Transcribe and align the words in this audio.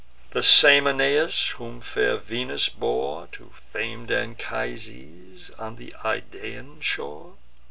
The 0.31 0.41
same 0.41 0.87
Aeneas 0.87 1.49
whom 1.57 1.79
fair 1.79 2.17
Venus 2.17 2.69
bore 2.69 3.27
To 3.33 3.51
fam'd 3.53 4.09
Anchises 4.11 5.51
on 5.59 5.77
th' 5.77 5.93
Idaean 6.03 6.81
shore? 6.81 7.35